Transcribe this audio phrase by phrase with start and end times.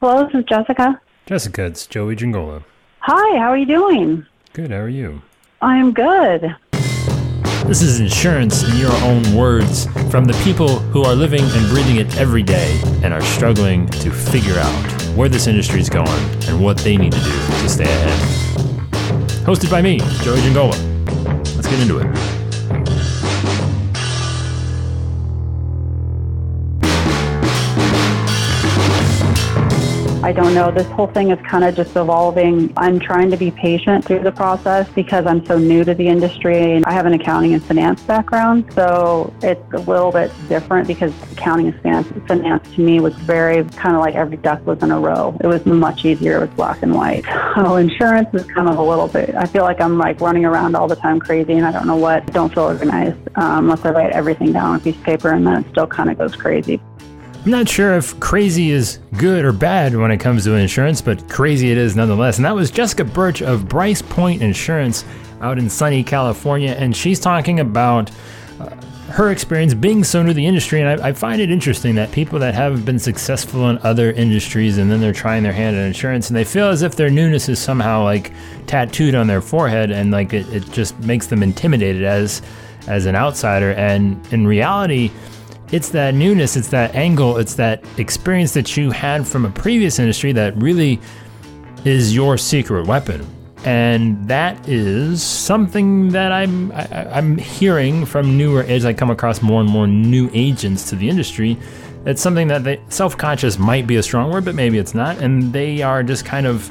[0.00, 1.00] Hello, this is Jessica.
[1.26, 2.62] Jessica, it's Joey Giangola.
[3.00, 4.24] Hi, how are you doing?
[4.52, 5.22] Good, how are you?
[5.60, 6.54] I am good.
[7.66, 11.96] This is insurance in your own words from the people who are living and breathing
[11.96, 16.08] it every day and are struggling to figure out where this industry is going
[16.46, 18.20] and what they need to do to stay ahead.
[19.44, 20.76] Hosted by me, Joey Giangola.
[21.56, 22.37] Let's get into it.
[30.28, 30.70] I don't know.
[30.70, 32.70] This whole thing is kind of just evolving.
[32.76, 36.74] I'm trying to be patient through the process because I'm so new to the industry
[36.74, 38.70] and I have an accounting and finance background.
[38.74, 43.96] So it's a little bit different because accounting and finance, to me was very kind
[43.96, 45.34] of like every duck was in a row.
[45.40, 46.36] It was much easier.
[46.36, 47.24] It was black and white.
[47.58, 50.76] So insurance is kind of a little bit, I feel like I'm like running around
[50.76, 53.90] all the time crazy and I don't know what, don't feel organized um, unless I
[53.90, 56.36] write everything down on a piece of paper and then it still kind of goes
[56.36, 56.80] crazy.
[57.44, 61.28] I'm not sure if crazy is good or bad when it comes to insurance, but
[61.28, 62.36] crazy it is nonetheless.
[62.36, 65.04] And that was Jessica Birch of Bryce Point Insurance
[65.40, 66.72] out in sunny California.
[66.72, 68.10] And she's talking about
[68.60, 68.68] uh,
[69.10, 70.82] her experience being so new to the industry.
[70.82, 74.76] And I, I, find it interesting that people that have been successful in other industries
[74.76, 77.48] and then they're trying their hand at insurance and they feel as if their newness
[77.48, 78.32] is somehow like
[78.66, 82.42] tattooed on their forehead and like it, it just makes them intimidated as
[82.88, 83.72] as an outsider.
[83.72, 85.12] And in reality,
[85.70, 89.98] it's that newness, it's that angle, it's that experience that you had from a previous
[89.98, 90.98] industry that really
[91.84, 93.26] is your secret weapon.
[93.64, 98.92] And that is something that I'm I, am i am hearing from newer as I
[98.94, 101.58] come across more and more new agents to the industry.
[102.06, 105.52] It's something that they self-conscious might be a strong word, but maybe it's not, and
[105.52, 106.70] they are just kind of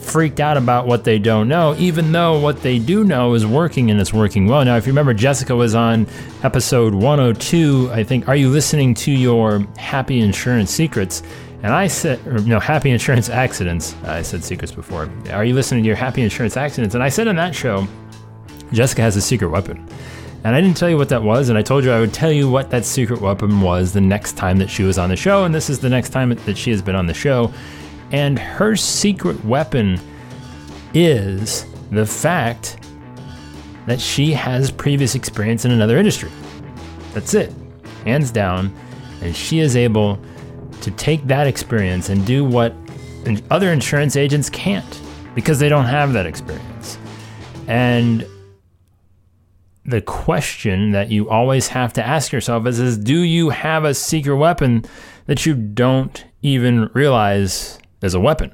[0.00, 3.90] freaked out about what they don't know, even though what they do know is working
[3.90, 4.64] and it's working well.
[4.64, 6.06] Now, if you remember, Jessica was on
[6.42, 11.22] episode 102, I think, Are You Listening to Your Happy Insurance Secrets?
[11.62, 13.94] And I said, or, no, Happy Insurance Accidents.
[14.04, 15.10] I said secrets before.
[15.30, 16.94] Are you listening to your Happy Insurance Accidents?
[16.94, 17.86] And I said on that show,
[18.72, 19.86] Jessica has a secret weapon.
[20.42, 22.32] And I didn't tell you what that was, and I told you I would tell
[22.32, 25.44] you what that secret weapon was the next time that she was on the show,
[25.44, 27.52] and this is the next time that she has been on the show.
[28.12, 30.00] And her secret weapon
[30.94, 32.78] is the fact
[33.86, 36.30] that she has previous experience in another industry.
[37.12, 37.52] That's it,
[38.04, 38.74] hands down.
[39.22, 40.18] And she is able
[40.80, 42.74] to take that experience and do what
[43.50, 45.00] other insurance agents can't
[45.34, 46.98] because they don't have that experience.
[47.66, 48.26] And
[49.84, 53.94] the question that you always have to ask yourself is, is do you have a
[53.94, 54.84] secret weapon
[55.26, 58.52] that you don't even realize as a weapon.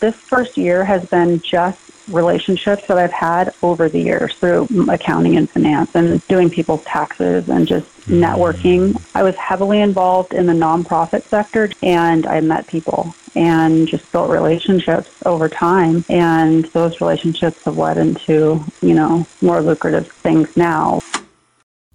[0.00, 5.36] This first year has been just relationships that I've had over the years through accounting
[5.36, 8.22] and finance and doing people's taxes and just mm-hmm.
[8.22, 9.02] networking.
[9.14, 14.30] I was heavily involved in the nonprofit sector and I met people and just built
[14.30, 21.00] relationships over time and those relationships have led into, you know, more lucrative things now.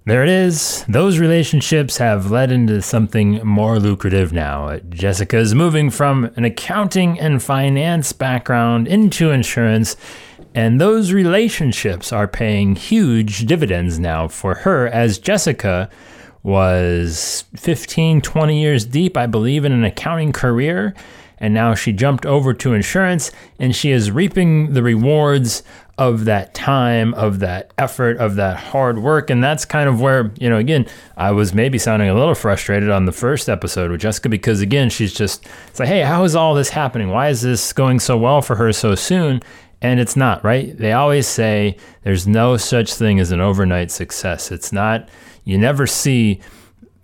[0.06, 0.86] There it is.
[0.88, 4.80] Those relationships have led into something more lucrative now.
[4.90, 9.98] Jessica is moving from an accounting and finance background into insurance,
[10.56, 15.90] and those relationships are paying huge dividends now for her as Jessica
[16.42, 20.96] was 15, 20 years deep, I believe, in an accounting career.
[21.38, 25.64] And now she jumped over to insurance and she is reaping the rewards
[26.00, 29.30] of that time, of that effort, of that hard work.
[29.30, 30.88] And that's kind of where, you know, again,
[31.18, 34.90] I was maybe sounding a little frustrated on the first episode with Jessica because, again,
[34.90, 37.10] she's just, it's like, hey, how is all this happening?
[37.10, 39.42] Why is this going so well for her so soon?
[39.82, 40.76] And it's not, right?
[40.78, 44.54] They always say there's no such thing as an overnight success.
[44.54, 45.10] It's not,
[45.44, 46.40] you never see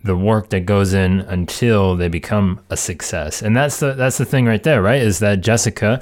[0.06, 3.42] the work that goes in until they become a success.
[3.42, 5.02] And that's the that's the thing right there, right?
[5.02, 6.02] Is that Jessica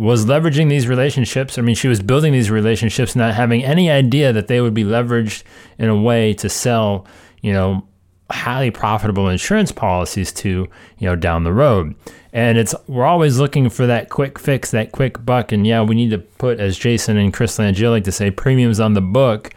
[0.00, 1.58] was leveraging these relationships.
[1.58, 4.82] I mean, she was building these relationships, not having any idea that they would be
[4.82, 5.42] leveraged
[5.78, 7.06] in a way to sell,
[7.42, 7.86] you know,
[8.30, 10.66] highly profitable insurance policies to,
[10.96, 11.94] you know, down the road.
[12.32, 15.52] And it's we're always looking for that quick fix, that quick buck.
[15.52, 18.80] And yeah, we need to put, as Jason and Chris Langille like to say, premiums
[18.80, 19.52] on the book.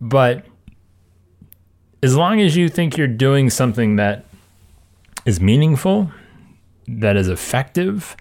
[0.00, 0.46] But
[2.02, 4.24] as long as you think you're doing something that
[5.26, 6.10] is meaningful,
[6.86, 8.16] that is effective,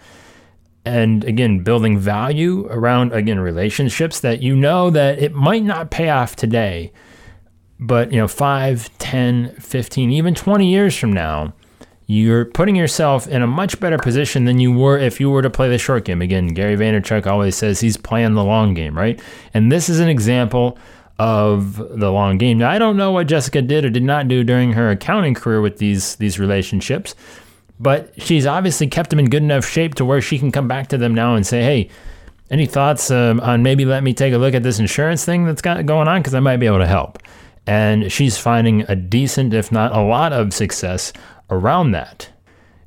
[0.88, 6.10] and again building value around again relationships that you know that it might not pay
[6.10, 6.92] off today
[7.80, 11.54] but you know 5 10 15 even 20 years from now
[12.10, 15.50] you're putting yourself in a much better position than you were if you were to
[15.50, 16.22] play the short game.
[16.22, 19.22] Again gary vaynerchuk always says he's playing the long game right?
[19.54, 20.78] And this is an example
[21.20, 22.60] of the long game.
[22.60, 25.62] Now i don't know what jessica did or did not do during her accounting career
[25.62, 27.14] with these these relationships
[27.80, 30.88] but she's obviously kept them in good enough shape to where she can come back
[30.88, 31.90] to them now and say, hey,
[32.50, 35.62] any thoughts um, on maybe let me take a look at this insurance thing that's
[35.62, 36.22] got going on?
[36.22, 37.20] Because I might be able to help.
[37.66, 41.12] And she's finding a decent, if not a lot of success
[41.50, 42.30] around that.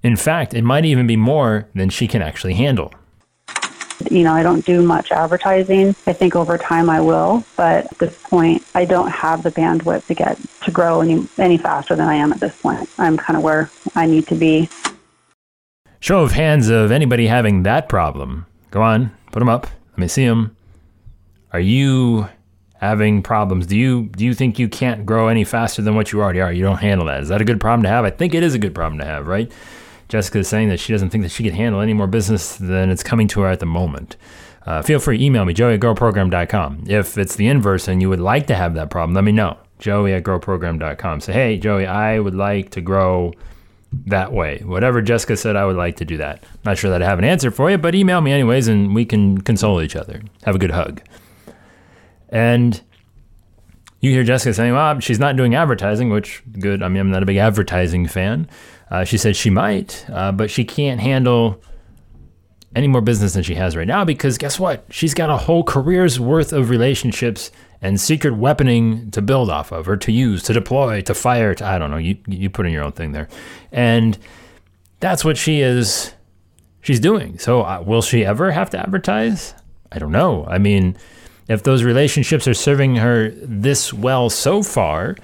[0.02, 2.92] In fact, it might even be more than she can actually handle.
[4.10, 5.88] You know, I don't do much advertising.
[6.06, 10.06] I think over time I will, but at this point, I don't have the bandwidth
[10.06, 12.88] to get to grow any any faster than I am at this point.
[12.98, 14.68] I'm kind of where I need to be.
[16.00, 18.46] Show of hands of anybody having that problem.
[18.70, 19.66] Go on, put them up.
[19.92, 20.56] Let me see them.
[21.52, 22.28] Are you
[22.80, 23.66] having problems?
[23.66, 26.52] Do you do you think you can't grow any faster than what you already are?
[26.52, 27.22] You don't handle that.
[27.22, 28.04] Is that a good problem to have?
[28.04, 29.52] I think it is a good problem to have, right?
[30.10, 32.90] Jessica is saying that she doesn't think that she can handle any more business than
[32.90, 34.16] it's coming to her at the moment.
[34.66, 36.84] Uh, feel free, to email me, joey at.
[36.88, 39.56] If it's the inverse and you would like to have that problem, let me know.
[39.78, 41.20] Joey at growprogram.com.
[41.20, 43.32] Say, hey, Joey, I would like to grow
[44.06, 44.58] that way.
[44.64, 46.44] Whatever Jessica said, I would like to do that.
[46.64, 49.04] Not sure that I have an answer for you, but email me anyways and we
[49.04, 50.20] can console each other.
[50.42, 51.00] Have a good hug.
[52.28, 52.80] And
[54.00, 56.82] you hear Jessica saying, well, she's not doing advertising, which good.
[56.82, 58.48] I mean, I'm not a big advertising fan.
[58.90, 61.62] Uh, she said she might, uh, but she can't handle
[62.74, 64.84] any more business than she has right now because guess what?
[64.90, 67.50] She's got a whole career's worth of relationships
[67.82, 71.54] and secret weaponing to build off of or to use, to deploy, to fire.
[71.54, 71.96] To, I don't know.
[71.96, 73.28] You, you put in your own thing there.
[73.72, 74.18] And
[75.00, 76.12] that's what she is,
[76.82, 77.38] she's doing.
[77.38, 79.54] So uh, will she ever have to advertise?
[79.90, 80.44] I don't know.
[80.46, 80.96] I mean,
[81.48, 85.16] if those relationships are serving her this well so far,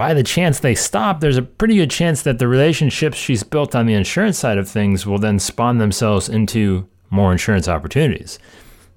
[0.00, 3.74] by the chance they stop, there's a pretty good chance that the relationships she's built
[3.74, 8.38] on the insurance side of things will then spawn themselves into more insurance opportunities.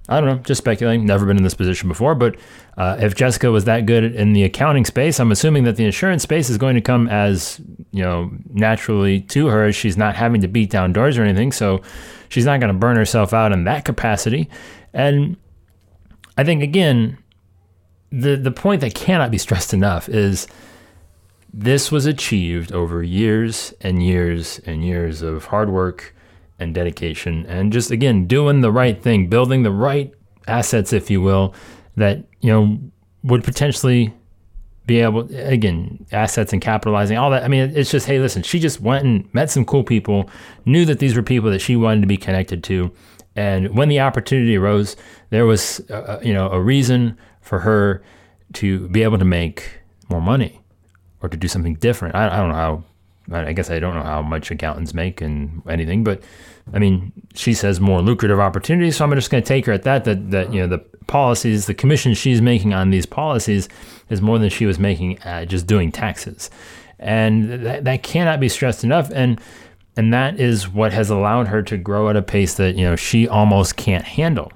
[0.07, 1.05] I don't know, just speculating.
[1.05, 2.37] Never been in this position before, but
[2.77, 6.23] uh, if Jessica was that good in the accounting space, I'm assuming that the insurance
[6.23, 7.59] space is going to come as
[7.91, 9.73] you know naturally to her.
[9.73, 11.81] She's not having to beat down doors or anything, so
[12.29, 14.49] she's not going to burn herself out in that capacity.
[14.93, 15.35] And
[16.37, 17.17] I think again,
[18.09, 20.47] the the point that cannot be stressed enough is
[21.53, 26.15] this was achieved over years and years and years of hard work
[26.57, 30.11] and dedication and just again doing the right thing, building the right
[30.47, 31.53] assets, if you will,
[31.95, 32.79] that you know
[33.23, 34.13] would potentially
[34.87, 37.43] be able again assets and capitalizing all that.
[37.43, 40.29] I mean it's just hey listen she just went and met some cool people
[40.65, 42.91] knew that these were people that she wanted to be connected to.
[43.35, 44.95] And when the opportunity arose
[45.29, 48.03] there was uh, you know a reason for her
[48.53, 50.62] to be able to make more money
[51.23, 52.13] or to do something different.
[52.13, 52.83] I, I don't know how.
[53.31, 56.21] I guess I don't know how much accountants make and anything, but
[56.73, 58.97] I mean, she says more lucrative opportunities.
[58.97, 60.03] So I'm just going to take her at that.
[60.03, 63.69] That that you know the policies, the commission she's making on these policies
[64.09, 66.49] is more than she was making uh, just doing taxes,
[66.99, 69.09] and that, that cannot be stressed enough.
[69.15, 69.39] And
[69.95, 72.97] and that is what has allowed her to grow at a pace that you know
[72.97, 74.51] she almost can't handle,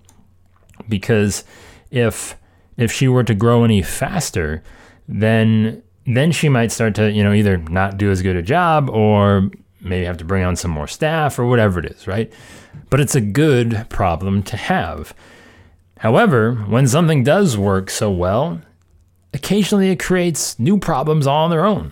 [0.89, 1.45] because
[1.89, 2.35] if
[2.75, 4.61] if she were to grow any faster,
[5.07, 5.83] then
[6.15, 9.49] then she might start to, you know, either not do as good a job or
[9.81, 12.31] maybe have to bring on some more staff or whatever it is, right?
[12.89, 15.13] But it's a good problem to have.
[15.99, 18.61] However, when something does work so well,
[19.33, 21.91] occasionally it creates new problems all on their own.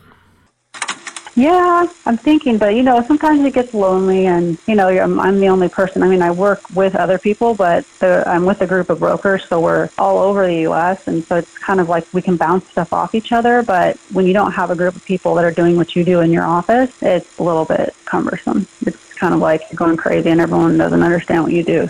[1.37, 5.41] Yeah, I'm thinking, but you know, sometimes it gets lonely, and you know, I'm, I'm
[5.41, 6.01] the only person.
[6.01, 9.45] I mean, I work with other people, but the, I'm with a group of brokers,
[9.49, 12.69] so we're all over the U.S., and so it's kind of like we can bounce
[12.69, 13.63] stuff off each other.
[13.63, 16.21] But when you don't have a group of people that are doing what you do
[16.21, 18.65] in your office, it's a little bit cumbersome.
[18.85, 21.89] It's kind of like you're going crazy, and everyone doesn't understand what you do.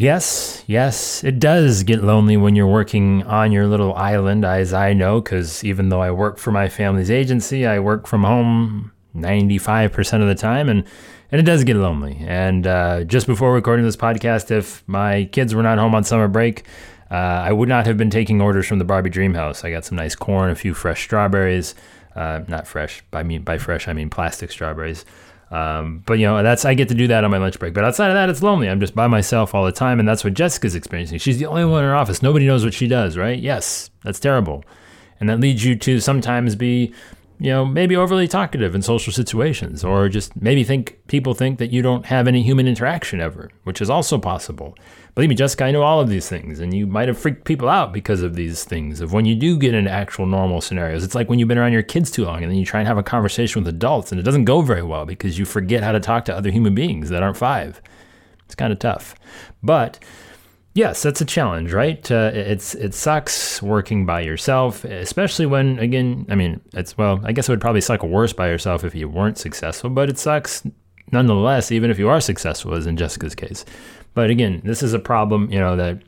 [0.00, 4.94] Yes, yes, it does get lonely when you're working on your little island, as I
[4.94, 10.22] know, because even though I work for my family's agency, I work from home 95%
[10.22, 10.86] of the time, and,
[11.30, 12.16] and it does get lonely.
[12.26, 16.28] And uh, just before recording this podcast, if my kids were not home on summer
[16.28, 16.64] break,
[17.10, 19.64] uh, I would not have been taking orders from the Barbie Dream House.
[19.64, 21.74] I got some nice corn, a few fresh strawberries,
[22.16, 25.04] uh, not fresh, by, me, by fresh, I mean plastic strawberries.
[25.50, 27.74] Um, but you know, that's I get to do that on my lunch break.
[27.74, 28.68] But outside of that, it's lonely.
[28.68, 31.18] I'm just by myself all the time, and that's what Jessica's experiencing.
[31.18, 32.22] She's the only one in her office.
[32.22, 33.38] Nobody knows what she does, right?
[33.38, 34.64] Yes, that's terrible,
[35.18, 36.94] and that leads you to sometimes be,
[37.40, 41.72] you know, maybe overly talkative in social situations, or just maybe think people think that
[41.72, 44.76] you don't have any human interaction ever, which is also possible.
[45.14, 47.70] Believe me, Jessica, I know all of these things, and you might have freaked people
[47.70, 49.00] out because of these things.
[49.00, 51.72] Of when you do get into actual normal scenarios, it's like when you've been around
[51.72, 54.20] your kids too long, and then you try and have a conversation with adults, and
[54.20, 57.08] it doesn't go very well because you forget how to talk to other human beings
[57.08, 57.80] that aren't five.
[58.44, 59.14] It's kind of tough,
[59.62, 59.98] but
[60.74, 62.10] yes, that's a challenge, right?
[62.10, 67.32] Uh, it's it sucks working by yourself, especially when again, I mean, it's well, I
[67.32, 70.62] guess it would probably suck worse by yourself if you weren't successful, but it sucks
[71.12, 73.64] nonetheless, even if you are successful, as in Jessica's case.
[74.14, 76.02] But again, this is a problem, you know, that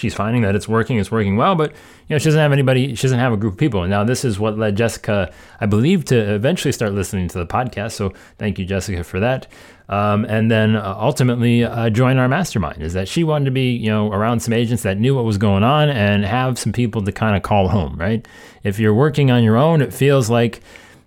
[0.00, 2.94] she's finding that it's working, it's working well, but you know, she doesn't have anybody,
[2.94, 3.82] she doesn't have a group of people.
[3.82, 7.46] And now this is what led Jessica, I believe, to eventually start listening to the
[7.46, 7.92] podcast.
[7.92, 9.46] So thank you, Jessica, for that.
[9.90, 13.72] Um, and then uh, ultimately uh, join our mastermind is that she wanted to be,
[13.72, 17.02] you know, around some agents that knew what was going on and have some people
[17.02, 18.26] to kind of call home, right?
[18.62, 20.60] If you're working on your own, it feels like,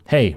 [0.07, 0.35] hey,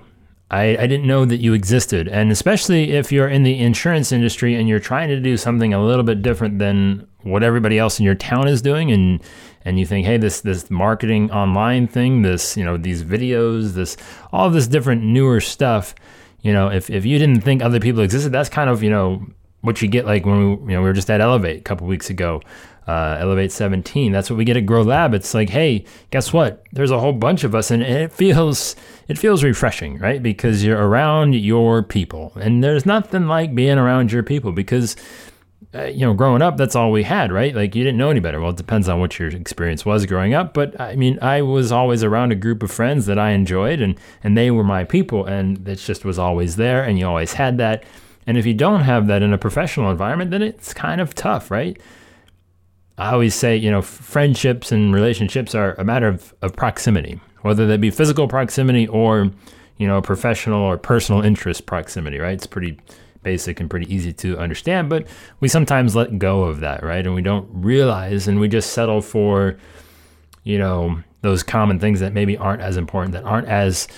[0.51, 2.07] I, I didn't know that you existed.
[2.09, 5.85] And especially if you're in the insurance industry and you're trying to do something a
[5.85, 9.21] little bit different than what everybody else in your town is doing and
[9.65, 13.97] and you think, hey, this this marketing online thing, this, you know, these videos, this
[14.33, 15.93] all this different newer stuff,
[16.43, 19.27] you know, if, if you didn't think other people existed, that's kind of, you know,
[19.61, 21.87] what you get like when we you know we were just at Elevate a couple
[21.87, 22.41] weeks ago
[22.87, 24.13] uh, Elevate 17.
[24.13, 25.13] That's what we get at Grow Lab.
[25.13, 26.65] It's like, hey, guess what?
[26.73, 28.77] There's a whole bunch of us, and it feels
[29.09, 30.23] it feels refreshing, right?
[30.23, 34.97] Because you're around your people, and there's nothing like being around your people because.
[35.75, 37.55] Uh, you know, growing up, that's all we had, right?
[37.55, 38.41] Like you didn't know any better.
[38.41, 41.71] Well, it depends on what your experience was growing up, but I mean, I was
[41.71, 45.27] always around a group of friends that I enjoyed, and and they were my people,
[45.27, 47.85] and it just was always there, and you always had that.
[48.27, 51.51] And if you don't have that in a professional environment, then it's kind of tough,
[51.51, 51.81] right?
[52.99, 57.67] I always say, you know, friendships and relationships are a matter of, of proximity, whether
[57.67, 59.31] that be physical proximity or,
[59.77, 62.33] you know, professional or personal interest proximity, right?
[62.33, 62.81] It's pretty
[63.23, 65.07] basic and pretty easy to understand, but
[65.41, 67.05] we sometimes let go of that, right?
[67.05, 69.59] And we don't realize and we just settle for,
[70.45, 73.89] you know, those common things that maybe aren't as important, that aren't as,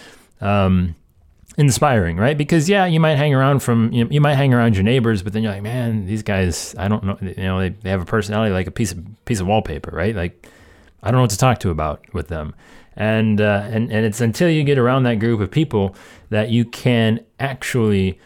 [0.40, 0.94] um,
[1.59, 2.38] inspiring, right?
[2.38, 5.23] Because yeah, you might hang around from you, know, you might hang around your neighbors,
[5.23, 8.00] but then you're like, man, these guys, I don't know, you know, they, they have
[8.00, 10.15] a personality like a piece of piece of wallpaper, right?
[10.15, 10.47] Like
[11.03, 12.55] I don't know what to talk to about with them.
[12.97, 15.95] And uh, and and it's until you get around that group of people
[16.31, 18.19] that you can actually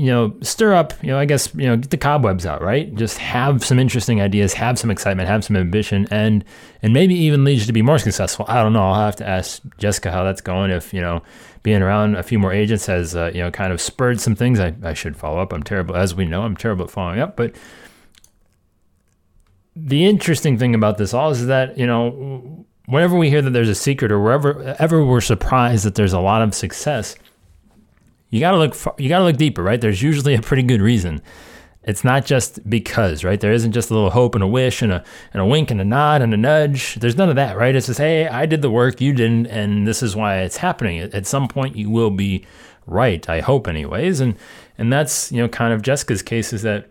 [0.00, 2.94] you know, stir up, you know, I guess, you know, get the cobwebs out, right?
[2.94, 6.42] Just have some interesting ideas, have some excitement, have some ambition, and
[6.80, 8.46] and maybe even lead you to be more successful.
[8.48, 8.82] I don't know.
[8.82, 10.70] I'll have to ask Jessica how that's going.
[10.70, 11.22] If you know,
[11.62, 14.58] being around a few more agents has uh, you know kind of spurred some things.
[14.58, 15.52] I, I should follow up.
[15.52, 17.36] I'm terrible, as we know, I'm terrible at following up.
[17.36, 17.54] But
[19.76, 23.68] the interesting thing about this all is that you know, whenever we hear that there's
[23.68, 27.16] a secret, or wherever ever we're surprised that there's a lot of success
[28.30, 29.80] you got to look you got to look deeper, right?
[29.80, 31.20] There's usually a pretty good reason.
[31.82, 33.40] It's not just because, right?
[33.40, 35.80] There isn't just a little hope and a wish and a and a wink and
[35.80, 36.96] a nod and a nudge.
[36.96, 37.74] There's none of that, right?
[37.74, 41.00] It's just, hey, I did the work, you didn't, and this is why it's happening.
[41.00, 42.46] At some point, you will be
[42.86, 43.26] right.
[43.28, 44.36] I hope, anyways, and
[44.76, 46.90] and that's you know kind of Jessica's case is that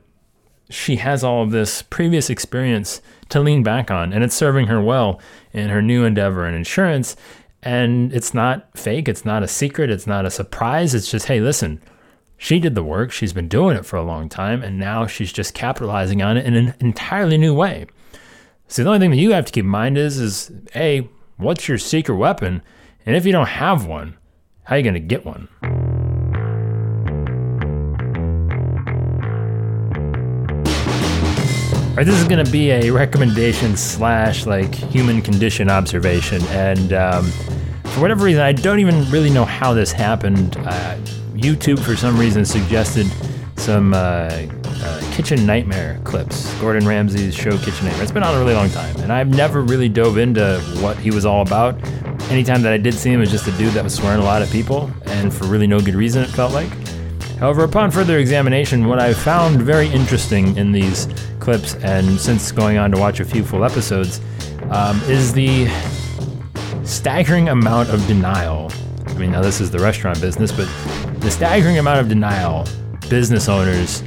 [0.69, 4.81] she has all of this previous experience to lean back on, and it's serving her
[4.81, 5.19] well
[5.51, 7.15] in her new endeavor in insurance.
[7.61, 10.95] And it's not fake, it's not a secret, it's not a surprise.
[10.95, 11.81] It's just, hey, listen,
[12.37, 15.33] she did the work, she's been doing it for a long time, and now she's
[15.33, 17.85] just capitalizing on it in an entirely new way.
[18.69, 21.67] So the only thing that you have to keep in mind is, is A, what's
[21.67, 22.61] your secret weapon?
[23.05, 24.15] And if you don't have one,
[24.63, 25.47] how are you going to get one?
[31.99, 37.25] Right, this is going to be a recommendation slash like human condition observation, and um,
[37.91, 40.55] for whatever reason, I don't even really know how this happened.
[40.59, 40.95] Uh,
[41.33, 43.05] YouTube, for some reason, suggested
[43.57, 46.53] some uh, uh, Kitchen Nightmare clips.
[46.61, 48.03] Gordon Ramsay's show Kitchen Nightmare.
[48.03, 51.11] It's been on a really long time, and I've never really dove into what he
[51.11, 51.83] was all about.
[52.31, 54.23] Anytime that I did see him, it was just a dude that was swearing a
[54.23, 56.69] lot at people, and for really no good reason, it felt like.
[57.39, 61.07] However, upon further examination, what I found very interesting in these
[61.49, 64.21] clips, and since going on to watch a few full episodes,
[64.69, 65.67] um, is the
[66.83, 68.71] staggering amount of denial.
[69.07, 70.67] I mean, now this is the restaurant business, but
[71.21, 72.67] the staggering amount of denial
[73.09, 74.03] business owners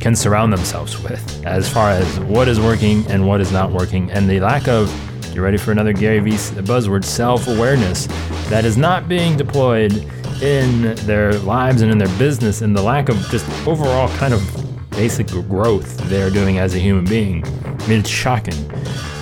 [0.00, 4.10] can surround themselves with as far as what is working and what is not working,
[4.10, 4.90] and the lack of,
[5.34, 6.30] you ready for another Gary Vee
[6.62, 8.06] buzzword, self awareness
[8.48, 9.92] that is not being deployed
[10.40, 14.67] in their lives and in their business, and the lack of just overall kind of
[14.98, 17.44] basic growth they're doing as a human being.
[17.46, 18.68] I mean, it's shocking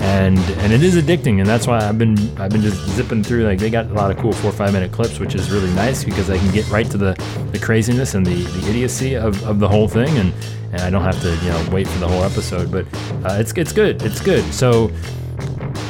[0.01, 3.45] and and it is addicting and that's why I've been I've been just zipping through
[3.45, 5.71] like they got a lot of cool four or five minute clips which is really
[5.75, 7.13] nice because I can get right to the,
[7.53, 10.33] the craziness and the, the idiocy of, of the whole thing and
[10.73, 12.87] and I don't have to you know wait for the whole episode but
[13.29, 14.45] uh, it's it's good it's good.
[14.55, 14.91] So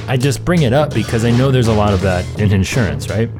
[0.08, 3.08] I just bring it up because I know there's a lot of that in insurance
[3.08, 3.30] right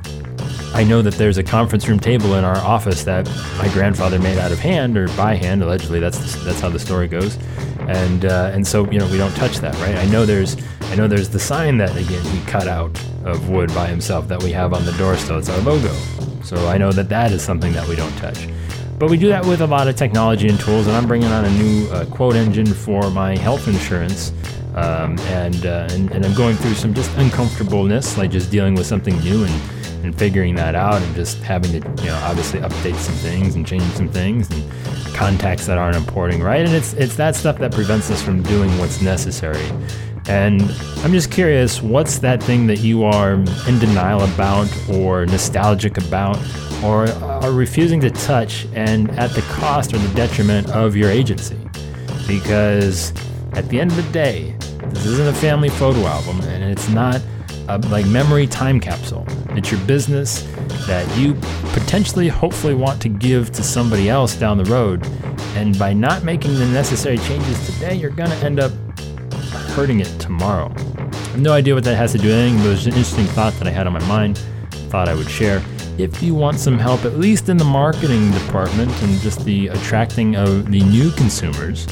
[0.77, 3.25] I know that there's a conference room table in our office that
[3.57, 5.63] my grandfather made out of hand or by hand.
[5.63, 7.39] Allegedly, that's that's how the story goes,
[7.89, 9.97] and uh, and so you know we don't touch that, right?
[9.97, 10.55] I know there's
[10.91, 12.91] I know there's the sign that again he cut out
[13.25, 15.39] of wood by himself that we have on the door still.
[15.39, 15.95] It's our logo,
[16.43, 18.47] so I know that that is something that we don't touch.
[18.99, 21.47] But we do that with a lot of technology and tools, and I'm bringing on
[21.47, 24.31] a new uh, quote engine for my health insurance.
[24.75, 28.87] Um, and, uh, and and I'm going through some just uncomfortableness, like just dealing with
[28.87, 29.63] something new and
[30.07, 33.67] and figuring that out, and just having to you know obviously update some things and
[33.67, 36.65] change some things and contacts that aren't importing right.
[36.65, 39.69] And it's it's that stuff that prevents us from doing what's necessary.
[40.29, 40.63] And
[41.05, 46.37] I'm just curious, what's that thing that you are in denial about, or nostalgic about,
[46.83, 51.59] or are refusing to touch, and at the cost or the detriment of your agency?
[52.27, 53.13] Because
[53.53, 54.57] at the end of the day,
[54.89, 57.21] this isn't a family photo album, and it's not
[57.69, 59.25] a like memory time capsule.
[59.57, 60.43] It's your business
[60.87, 61.35] that you
[61.73, 65.07] potentially, hopefully, want to give to somebody else down the road.
[65.55, 68.73] And by not making the necessary changes today, you're going to end up
[69.75, 70.73] hurting it tomorrow.
[70.77, 72.93] I have no idea what that has to do with anything, but it was an
[72.93, 74.39] interesting thought that I had on my mind.
[74.91, 75.63] Thought I would share.
[75.99, 80.37] If you want some help, at least in the marketing department and just the attracting
[80.37, 81.87] of the new consumers,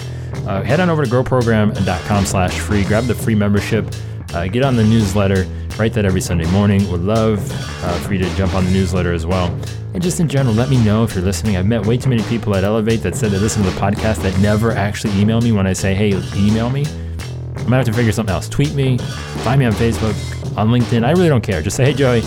[0.47, 2.85] uh, head on over to growprogram.com slash free.
[2.85, 3.87] Grab the free membership.
[4.35, 5.47] Uh, get on the newsletter.
[5.78, 6.88] Write that every Sunday morning.
[6.90, 7.40] Would love
[7.85, 9.47] uh, for you to jump on the newsletter as well.
[9.95, 11.57] And just in general, let me know if you're listening.
[11.57, 14.23] I've met way too many people at Elevate that said they listen to the podcast
[14.23, 16.85] that never actually email me when I say, hey, email me.
[17.57, 18.49] I might have to figure something else.
[18.49, 20.14] Tweet me, find me on Facebook,
[20.57, 21.04] on LinkedIn.
[21.04, 21.62] I really don't care.
[21.62, 22.23] Just say, hey, Joey,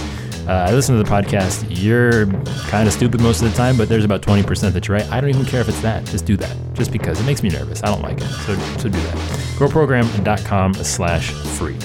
[0.47, 1.65] uh, I listen to the podcast.
[1.69, 2.25] You're
[2.69, 5.11] kind of stupid most of the time, but there's about 20% that you're right.
[5.11, 6.05] I don't even care if it's that.
[6.05, 6.55] Just do that.
[6.73, 7.83] Just because it makes me nervous.
[7.83, 8.27] I don't like it.
[8.27, 9.15] So, so do that.
[9.57, 11.77] Growprogram.com slash free.